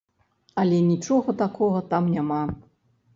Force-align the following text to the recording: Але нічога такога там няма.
Але 0.61 0.79
нічога 0.91 1.35
такога 1.43 1.79
там 1.91 2.09
няма. 2.15 2.41